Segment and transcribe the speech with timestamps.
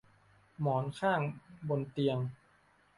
[0.61, 1.21] หมอนข้าง
[1.69, 2.17] บนเตียง